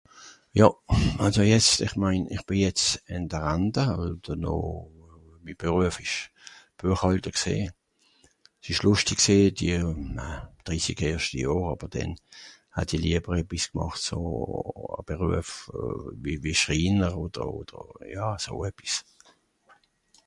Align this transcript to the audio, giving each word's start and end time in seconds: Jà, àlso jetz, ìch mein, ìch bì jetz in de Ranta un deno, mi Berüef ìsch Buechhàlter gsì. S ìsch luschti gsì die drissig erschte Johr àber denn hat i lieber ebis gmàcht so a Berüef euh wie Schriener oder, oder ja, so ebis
Jà, 0.57 0.67
àlso 1.25 1.43
jetz, 1.47 1.67
ìch 1.85 1.95
mein, 2.03 2.23
ìch 2.35 2.45
bì 2.47 2.55
jetz 2.63 2.83
in 3.15 3.23
de 3.31 3.37
Ranta 3.45 3.83
un 4.03 4.15
deno, 4.25 4.53
mi 5.43 5.51
Berüef 5.59 5.95
ìsch 6.05 6.19
Buechhàlter 6.77 7.33
gsì. 7.37 7.55
S 8.63 8.65
ìsch 8.71 8.83
luschti 8.85 9.13
gsì 9.19 9.37
die 9.57 9.77
drissig 10.65 11.01
erschte 11.09 11.39
Johr 11.43 11.69
àber 11.73 11.89
denn 11.95 12.11
hat 12.75 12.89
i 12.95 12.97
lieber 13.03 13.35
ebis 13.41 13.65
gmàcht 13.71 14.01
so 14.07 14.17
a 14.97 14.99
Berüef 15.07 15.49
euh 15.79 16.33
wie 16.43 16.55
Schriener 16.61 17.13
oder, 17.23 17.45
oder 17.59 17.81
ja, 18.17 18.27
so 18.43 18.53
ebis 18.69 18.93